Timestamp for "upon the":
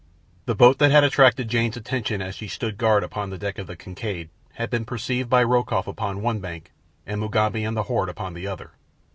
3.03-3.37, 8.09-8.47